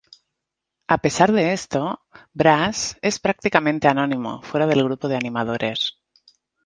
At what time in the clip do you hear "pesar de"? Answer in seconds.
0.97-1.53